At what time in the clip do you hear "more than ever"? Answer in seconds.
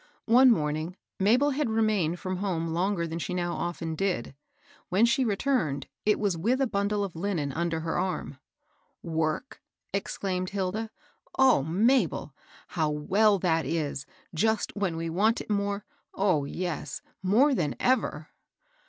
17.21-18.29